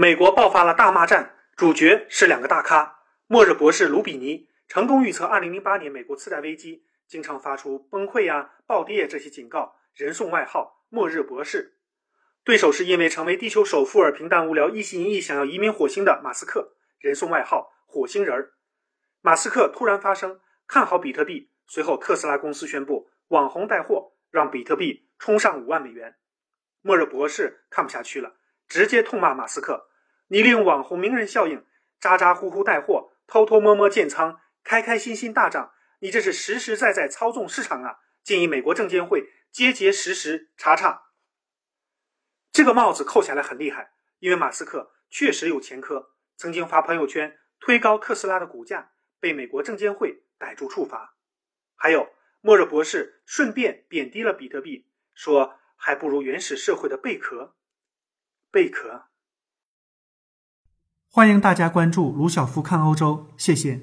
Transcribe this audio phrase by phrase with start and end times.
[0.00, 3.00] 美国爆发了大骂战，主角是两个大咖。
[3.26, 11.78] 末日博士卢比尼成功预测2008年美国次贷危机，经常发出崩溃呀、暴跌这些警告，人送外号“末日博士”。
[12.46, 18.52] 对手是因为成为地球首富而平淡无聊、一心一意想要移民火星的马斯克，人送外号“火星人儿”。
[19.20, 20.38] 马斯克突然发声
[20.68, 26.14] 看好比特币，随后特斯拉公司宣布网红带货，让比特币冲上五万美元。
[26.82, 28.36] 末日博士看不下去了，
[28.68, 29.86] 直接痛骂马斯克
[30.28, 31.64] ：“你利用网红名人效应，
[32.00, 37.98] 咋咋呼呼带货，偷偷摸摸建仓，开开心心大涨，你这是实实在在操纵市场啊！
[38.22, 41.08] 建议美国证监会结结实实查查。”
[42.52, 51.16] 这个帽子扣下来很厉害，因为马斯克确实有前科，曾经发朋友圈推高特斯拉的股价，被美国证监会逮住处罚。
[51.74, 55.58] 还有，末日博士顺便贬低了比特币，说。
[55.80, 57.54] 还不如原始社会的贝壳。
[58.50, 59.07] 贝壳。
[61.18, 63.80] 欢迎大家关注卢晓夫看欧洲，谢谢。